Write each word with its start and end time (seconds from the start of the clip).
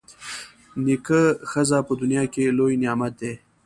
نېکه 0.83 1.21
ښځه 1.51 1.79
په 1.87 1.93
دنیا 2.01 2.23
کي 2.33 2.43
لوی 2.57 2.73
نعمت 2.83 3.13
دی. 3.21 3.33